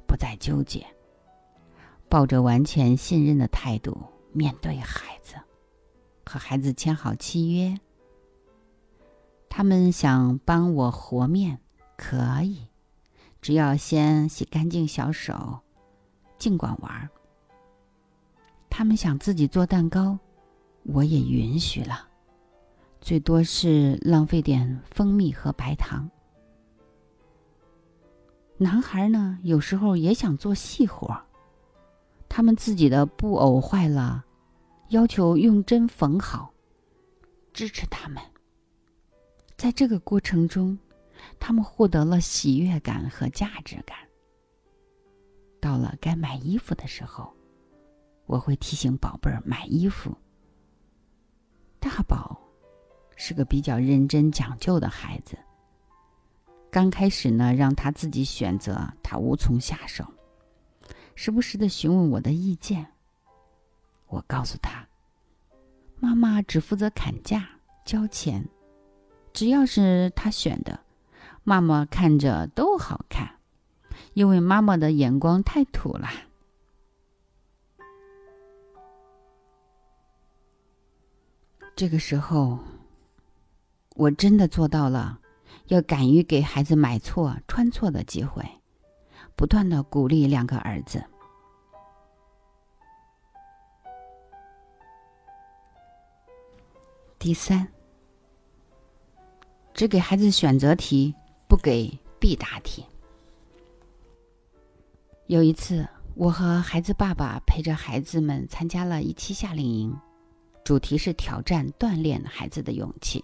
[0.09, 0.85] 不再纠结，
[2.09, 3.97] 抱着完全信任的态度
[4.33, 5.37] 面对孩子，
[6.27, 7.79] 和孩子签好契约。
[9.49, 11.61] 他们想帮我和面，
[11.97, 12.67] 可以，
[13.41, 15.61] 只要先洗干净小手。
[16.39, 17.11] 尽管玩。
[18.71, 20.19] 他们想自己做蛋糕，
[20.85, 22.09] 我也允许了，
[23.01, 26.09] 最多是浪费点蜂蜜和白糖。
[28.57, 31.17] 男孩呢，有时候也想做细活
[32.29, 34.25] 他们自己的布偶坏了，
[34.89, 36.53] 要求用针缝好，
[37.53, 38.23] 支持他们。
[39.57, 40.79] 在这个过程中，
[41.41, 43.97] 他们获得了喜悦感和价值感。
[45.61, 47.33] 到了该买衣服的时候，
[48.27, 50.17] 我会提醒宝贝儿买衣服。
[51.81, 52.39] 大宝
[53.17, 55.37] 是个比较认真讲究的孩子。
[56.71, 60.05] 刚开始呢，让他自己选择，他无从下手，
[61.15, 62.87] 时不时的询问我的意见。
[64.09, 64.87] 我告诉他，
[65.99, 67.49] 妈妈只负责砍价
[67.87, 68.47] 交钱，
[69.33, 70.79] 只要是他选的，
[71.43, 73.38] 妈妈看着都好看。
[74.19, 76.09] 因为妈妈的眼光太土了。
[81.77, 82.59] 这个时候，
[83.95, 85.21] 我真的做到了，
[85.69, 88.45] 要敢于给孩子买错、穿错的机会，
[89.37, 91.05] 不断的鼓励两个儿子。
[97.21, 97.69] 第三，
[99.73, 101.15] 只给孩子选择题，
[101.47, 102.85] 不给必答题。
[105.29, 109.95] 有一次，我和孩子爸爸陪着孩子们参加了一期夏令营，
[110.65, 113.23] 主题是挑战锻炼孩子的勇气。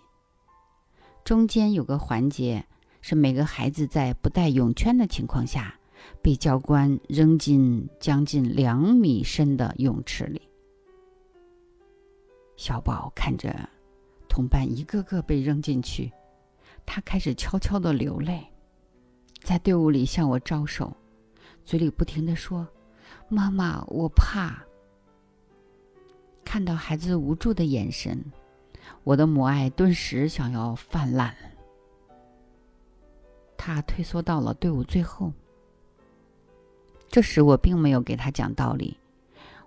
[1.25, 2.63] 中间有个环节
[3.01, 5.75] 是每个孩子在不带泳圈的情况下，
[6.21, 10.43] 被教官扔进将近两米深的泳池里。
[12.59, 13.67] 小宝看着
[14.29, 16.13] 同伴一个个被扔进去，
[16.85, 18.45] 他开始悄悄的流泪，
[19.43, 20.95] 在队伍里向我招手，
[21.65, 22.67] 嘴里不停的说
[23.29, 24.63] ：“妈妈，我怕。”
[26.45, 28.23] 看到孩子无助的眼神，
[29.03, 31.35] 我的母爱顿时想要泛滥。
[33.57, 35.33] 他退缩到了队伍最后。
[37.09, 38.99] 这时我并没有给他讲道理，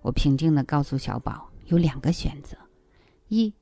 [0.02, 2.58] 我平静的告诉小宝有两个选择：
[3.30, 3.54] 一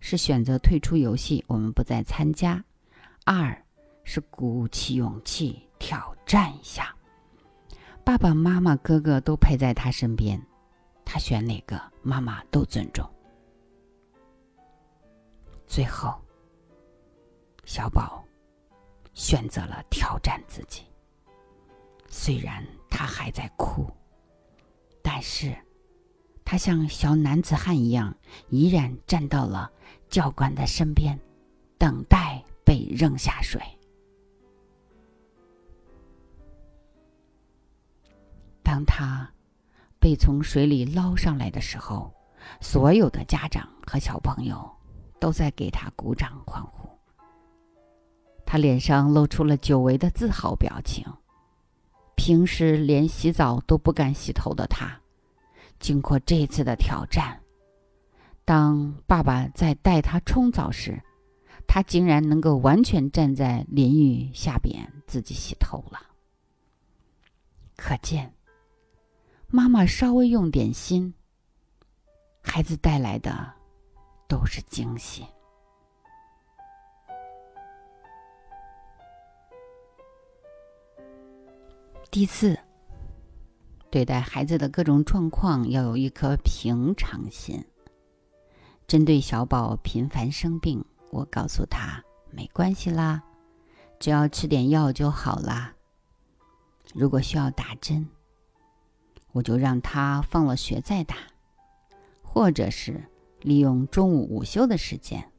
[0.00, 2.60] 是选择退出游戏，我们不再参加；
[3.24, 3.64] 二
[4.04, 6.94] 是鼓起勇气挑战一下。
[8.08, 10.42] 爸爸妈妈、哥哥都陪在他身边，
[11.04, 13.06] 他选哪个，妈妈都尊重。
[15.66, 16.18] 最后，
[17.66, 18.24] 小宝
[19.12, 20.84] 选择了挑战自己。
[22.08, 23.86] 虽然他还在哭，
[25.02, 25.54] 但是，
[26.46, 28.16] 他像小男子汉一样，
[28.48, 29.70] 依然站到了
[30.08, 31.20] 教官的身边，
[31.76, 33.60] 等待被扔下水。
[38.68, 39.26] 当他
[39.98, 42.12] 被从水里捞上来的时候，
[42.60, 44.70] 所有的家长和小朋友
[45.18, 46.86] 都在给他鼓掌欢呼。
[48.44, 51.02] 他脸上露出了久违的自豪表情。
[52.14, 55.00] 平时连洗澡都不敢洗头的他，
[55.80, 57.40] 经过这次的挑战，
[58.44, 61.02] 当爸爸在带他冲澡时，
[61.66, 65.98] 他竟然能够完全站在淋浴下边自己洗头了。
[67.74, 68.34] 可见，
[69.58, 71.12] 妈妈稍微用点心，
[72.40, 73.52] 孩子带来的
[74.28, 75.26] 都是惊喜。
[82.08, 82.56] 第四，
[83.90, 87.60] 对待孩子的各种状况要有一颗平常心。
[88.86, 92.00] 针对小宝频繁生病，我告诉他
[92.30, 93.20] 没关系啦，
[93.98, 95.74] 只要吃点药就好啦。
[96.94, 98.08] 如果需要打针，
[99.32, 101.16] 我就让他放了学再打，
[102.22, 103.00] 或者是
[103.40, 105.32] 利用中午午休的时间，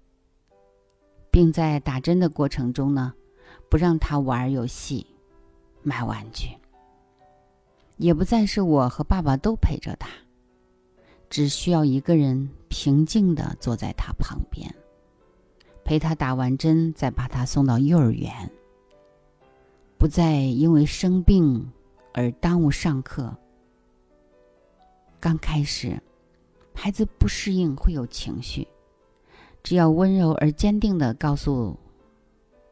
[1.31, 3.13] 并在打针的过程中呢，
[3.69, 5.05] 不让他玩游戏。
[5.81, 6.49] 买玩具，
[7.95, 10.09] 也不再是我和爸爸都陪着他，
[11.29, 14.69] 只需要一个人平静的坐在他旁边，
[15.85, 18.51] 陪他打完针，再把他送到幼儿园。
[19.97, 21.71] 不再因为生病
[22.13, 23.33] 而耽误上课。
[25.19, 26.01] 刚开始，
[26.73, 28.67] 孩子不适应会有情绪，
[29.61, 31.77] 只要温柔而坚定的告诉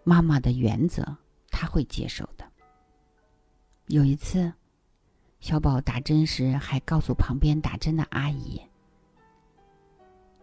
[0.03, 1.03] 妈妈的原则，
[1.49, 2.45] 他会接受的。
[3.87, 4.53] 有一次，
[5.39, 8.61] 小宝打针时还告诉旁边打针的阿姨：“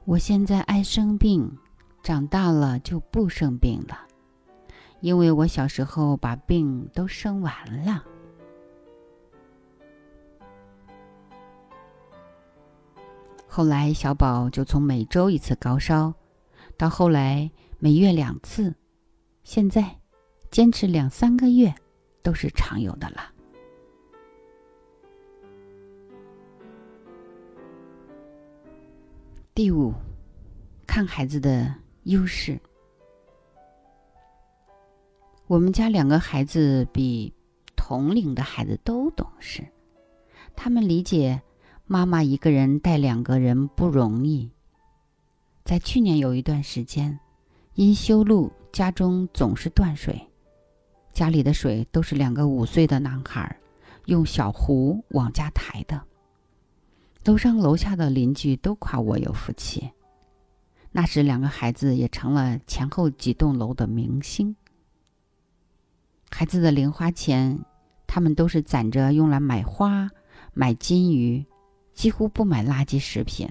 [0.05, 1.59] 我现在爱生病，
[2.03, 3.99] 长大了就不生病了，
[5.01, 8.05] 因为我小时候把病都生完了。”
[13.57, 16.13] 后来，小宝就从每周一次高烧，
[16.77, 17.49] 到后来
[17.79, 18.75] 每月两次，
[19.45, 19.97] 现在
[20.51, 21.73] 坚持两三个月
[22.21, 23.31] 都是常有的了。
[29.55, 29.95] 第五，
[30.85, 32.61] 看孩子的优势。
[35.47, 37.33] 我们家两个孩子比
[37.77, 39.65] 同龄的孩子都懂事，
[40.57, 41.41] 他们理解
[41.87, 44.51] 妈妈一个人带两个人不容易。
[45.65, 47.19] 在去年有一段时间，
[47.75, 50.19] 因修路，家中总是断水，
[51.13, 53.55] 家里的水都是两个五岁的男孩
[54.07, 56.01] 用小壶往家抬的。
[57.27, 59.91] 楼上楼下的邻居都夸我有福气。
[60.91, 64.57] 那时，两个孩子也成了前后几栋楼的明星。
[66.31, 67.59] 孩子的零花钱，
[68.07, 70.09] 他们都是攒着用来买花、
[70.53, 71.45] 买金鱼，
[71.95, 73.49] 几乎不买垃圾食品。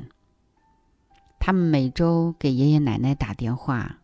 [1.40, 3.98] 他们每周给爷爷奶奶打电话，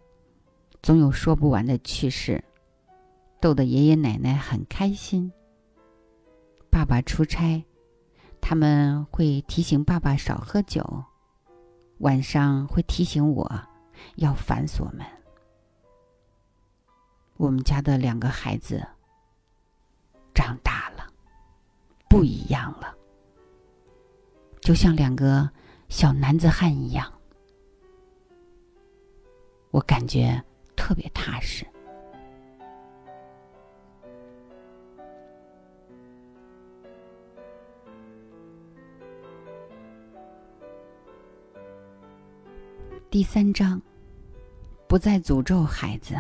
[0.82, 2.44] 总有说不完的趣事，
[3.40, 5.32] 逗得爷爷奶奶很开心。
[6.70, 7.64] 爸爸出差。
[8.42, 11.04] 他们会提醒爸爸少喝酒，
[11.98, 13.62] 晚上会提醒我
[14.16, 15.06] 要反锁门。
[17.36, 18.82] 我们家的两个孩子
[20.34, 21.06] 长大了，
[22.10, 22.96] 不一样了，
[24.70, 25.50] 就像两个
[25.88, 27.12] 小男子汉一样，
[29.72, 30.40] 我感觉
[30.76, 31.66] 特别踏实。
[43.10, 43.82] 第三章，
[44.88, 46.14] 不再诅咒孩子。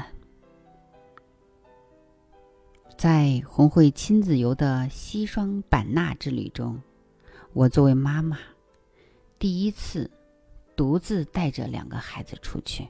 [2.97, 6.81] 在红会亲子游的西双版纳之旅中，
[7.53, 8.37] 我作为妈妈，
[9.37, 10.09] 第一次
[10.75, 12.87] 独自带着两个孩子出去，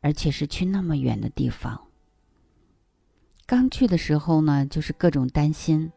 [0.00, 1.80] 而且是去那么远的地方。
[3.46, 5.90] 刚去的时候呢，就是各种担心，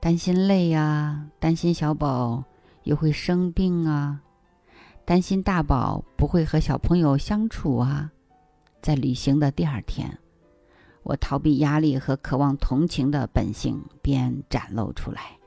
[0.00, 2.42] 担心累呀，担心小宝
[2.84, 4.22] 又会生病啊，
[5.04, 8.10] 担心大宝不会和小朋友相处啊。
[8.80, 10.18] 在旅行的第二天。
[11.02, 15.39] 我逃避压力和渴望同情的本性便展露出来。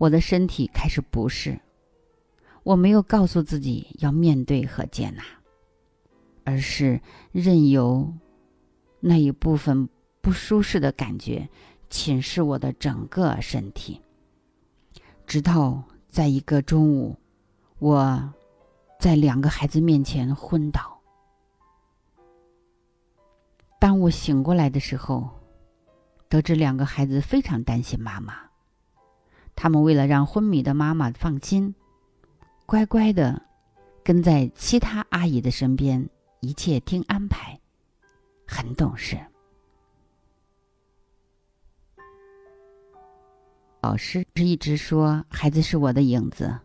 [0.00, 1.60] 我的身体开始不适，
[2.62, 5.22] 我没有告诉自己要面对和接纳，
[6.42, 6.98] 而是
[7.32, 8.10] 任由
[8.98, 9.86] 那一部分
[10.22, 11.46] 不舒适的感觉
[11.90, 14.00] 侵蚀我的整个身体。
[15.26, 17.14] 直到在一个中午，
[17.78, 18.32] 我
[18.98, 20.98] 在两个孩子面前昏倒。
[23.78, 25.28] 当我醒过来的时候，
[26.26, 28.49] 得知两个孩子非常担心妈妈。
[29.62, 31.74] 他们为了让昏迷的妈妈放心，
[32.64, 33.42] 乖乖的
[34.02, 36.08] 跟在其他阿姨的身边，
[36.40, 37.60] 一切听安排，
[38.46, 39.18] 很懂事。
[43.82, 46.58] 老师是一直说孩子是我的影子，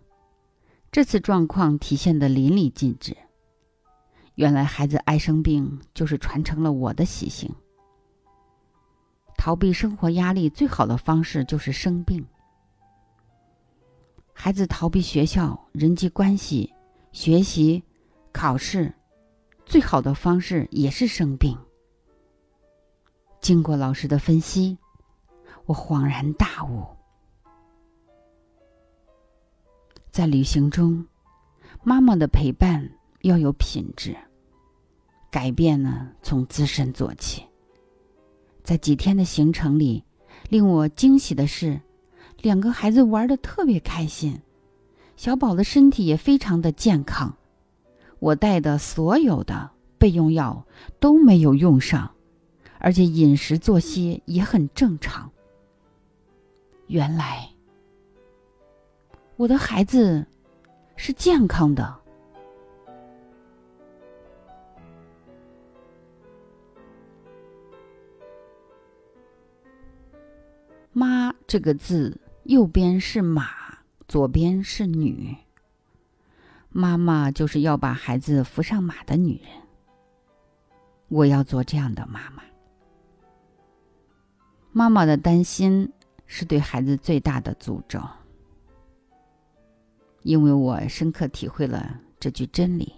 [0.89, 3.13] 这次状况体现的淋漓尽致。
[4.35, 7.53] 原来孩子爱生病，就是传承了我的习性。
[9.37, 12.25] 逃避生活压力最好的方式就是生病。
[14.37, 16.71] 孩子逃避学校、人际关系、
[17.13, 17.81] 学习、
[18.31, 18.93] 考试，
[19.65, 21.57] 最好的方式也是生病。
[23.41, 24.77] 经过老师的分析，
[25.65, 26.85] 我恍然大悟。
[30.11, 31.07] 在旅行中，
[31.81, 32.91] 妈妈的陪伴。
[33.21, 34.15] 要有品质，
[35.31, 37.43] 改变呢，从自身做起。
[38.63, 40.03] 在几天的行程里，
[40.47, 41.81] 令我惊喜的是，
[42.45, 44.39] 两个孩子玩的特别开心，
[45.15, 47.35] 小宝的身体也非常的健康。
[48.19, 50.63] 我带的所有的备用药
[50.99, 52.11] 都没有用上，
[52.77, 55.27] 而且饮食作息也很正常。
[56.85, 57.49] 原来，
[59.37, 60.23] 我的孩子
[60.95, 61.95] 是健康的。
[70.93, 72.15] 妈这个字，
[72.45, 73.49] 右边是马，
[74.07, 75.35] 左边是女。
[76.69, 79.49] 妈妈就是要把孩子扶上马的女人。
[81.07, 82.43] 我要做这样的妈妈。
[84.71, 85.91] 妈妈的担心
[86.27, 87.99] 是对孩子最大的诅咒，
[90.21, 92.93] 因为我深刻体会了这句真理，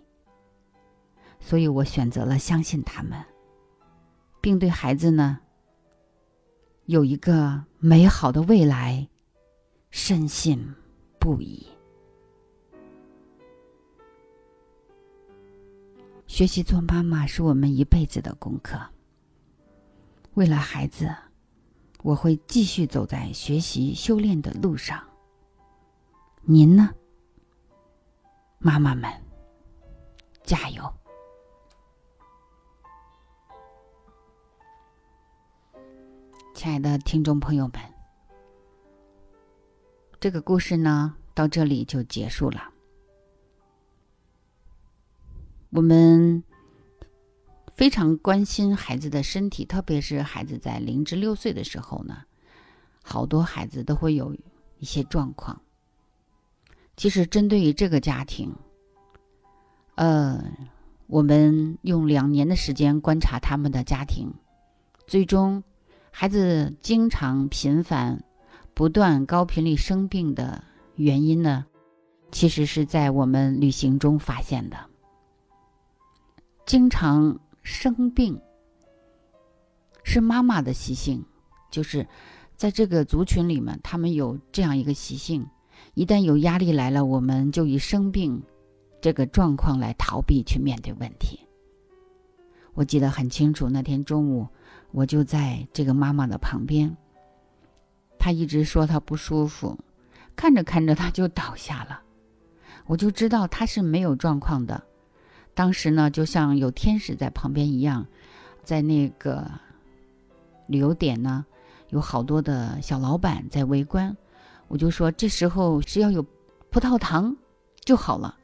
[1.39, 3.17] 所以我选择了相信他们，
[4.41, 5.39] 并对孩子呢。
[6.85, 9.07] 有一个美好的未来，
[9.89, 10.73] 深信
[11.19, 11.65] 不疑。
[16.27, 18.79] 学习做妈妈是我们一辈子的功课。
[20.33, 21.15] 为了孩子，
[22.03, 25.03] 我会继续走在学习修炼的路上。
[26.41, 26.93] 您呢，
[28.59, 29.11] 妈妈们，
[30.43, 30.93] 加油！
[36.53, 37.81] 亲爱的听众朋友们，
[40.27, 42.69] 这个故事呢到这里就结束了。
[45.69, 46.43] 我们
[47.73, 52.23] 非常关心孩子的身体，特别是孩子在零至六岁的时候呢，
[53.01, 54.35] 好多孩子都会有
[54.79, 55.61] 一些状况。
[56.97, 58.53] 其实针对于这个家庭，
[59.95, 60.43] 呃，
[61.05, 64.29] 我们用两年的时间观察他们的家庭，
[65.07, 65.63] 最终。
[66.09, 68.23] 孩子经常频繁、
[68.77, 70.63] 不断高频率生病的
[70.97, 71.65] 原因呢，
[72.31, 74.77] 其实是在我们旅行中发现的。
[76.63, 78.39] 经常生病
[80.03, 81.25] 是妈妈的习性，
[81.71, 82.07] 就是
[82.55, 85.43] 在这个族群里面，他们有这样一个习性：
[85.95, 88.39] 一旦有压力来了，我们就以生病
[89.01, 91.39] 这个状况来逃避去面对问题。
[92.75, 94.47] 我记得很清楚，那天中午。
[94.91, 96.95] 我就在这个妈妈的旁边，
[98.27, 99.79] 他一直说他不舒服，
[100.35, 102.01] 看着看着他就倒下了，
[102.85, 104.83] 我就知道他是没有状况的。
[105.53, 108.05] 当时呢，就像有天使在旁边一样，
[108.65, 109.49] 在那个
[110.67, 111.45] 旅游点呢，
[111.91, 114.13] 有好多的小老板在围观。
[114.67, 116.21] 我就说这时候是要有
[116.69, 117.33] 葡萄糖
[117.85, 118.37] 就好了。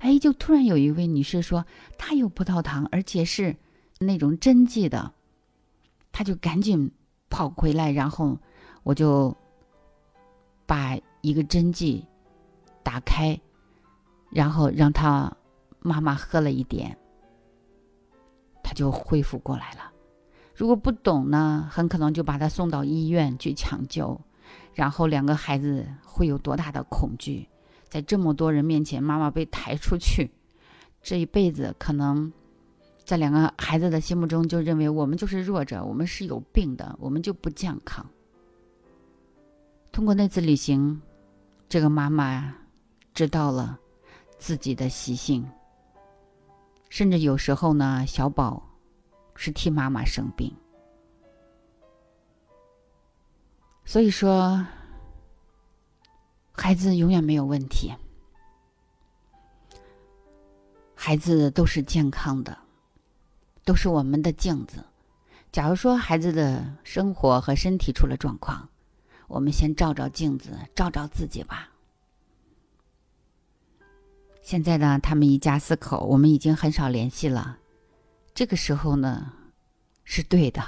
[0.00, 1.64] 哎，就突然有一位女士说
[1.96, 3.56] 她有葡萄糖，而且是
[3.98, 5.14] 那种针剂的，
[6.12, 6.92] 她就赶紧
[7.30, 8.38] 跑回来，然后
[8.84, 9.36] 我就
[10.64, 12.06] 把一个针剂
[12.84, 13.36] 打开，
[14.30, 15.36] 然后让他
[15.80, 16.96] 妈妈喝了一点，
[18.62, 19.90] 他就恢复过来了。
[20.54, 24.20] 如果不懂呢，很可能就把他送到医院去抢救。
[24.74, 27.48] 然后两个孩子会有多大的恐惧？
[27.88, 30.30] 在这么多人面前，妈妈被抬出去，
[31.00, 32.32] 这一辈子可能
[33.04, 38.04] 在两个孩子的心目中就认为我们就是弱者，我们是有病的，我们就不健康。
[39.94, 41.00] 通过那次旅行，
[41.68, 42.52] 这个妈妈
[43.14, 43.78] 知道了
[44.36, 45.48] 自己的习性，
[46.88, 48.60] 甚至有时候呢，小宝
[49.36, 50.52] 是替妈妈生病。
[53.84, 54.66] 所以说，
[56.50, 57.94] 孩子永远没有问题，
[60.96, 62.58] 孩子都是健康的，
[63.64, 64.84] 都是我们的镜子。
[65.52, 68.68] 假如说孩子的生活和身体出了状况，
[69.26, 71.68] 我们先照照镜子，照照自己吧。
[74.42, 77.58] 现在呢，他们一家四口，我们已经很少联系了。
[78.34, 79.32] 这个时候呢，
[80.04, 80.62] 是对的。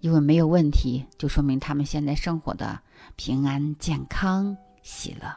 [0.00, 2.78] 因为没有问题，就说明他们现在生活的
[3.16, 5.34] 平安、健康、喜乐。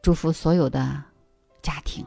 [0.00, 1.04] 祝福所有的
[1.60, 2.02] 家庭，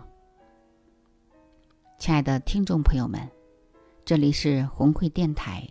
[2.00, 3.30] 亲爱的听众朋友们，
[4.04, 5.68] 这里是红会电台，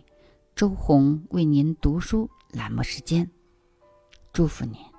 [0.57, 3.29] 周红为您读书栏目时间，
[4.33, 4.96] 祝福您。